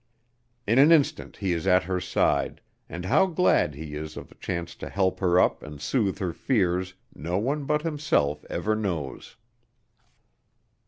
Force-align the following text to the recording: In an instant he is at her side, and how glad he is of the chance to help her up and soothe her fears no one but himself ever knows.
In 0.65 0.79
an 0.79 0.91
instant 0.91 1.37
he 1.37 1.53
is 1.53 1.67
at 1.67 1.83
her 1.83 1.99
side, 1.99 2.59
and 2.89 3.05
how 3.05 3.27
glad 3.27 3.75
he 3.75 3.93
is 3.93 4.17
of 4.17 4.29
the 4.29 4.33
chance 4.33 4.73
to 4.77 4.89
help 4.89 5.19
her 5.19 5.39
up 5.39 5.61
and 5.61 5.79
soothe 5.79 6.17
her 6.17 6.33
fears 6.33 6.95
no 7.13 7.37
one 7.37 7.65
but 7.65 7.83
himself 7.83 8.43
ever 8.49 8.75
knows. 8.75 9.35